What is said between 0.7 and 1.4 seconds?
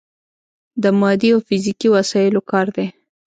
د مادي او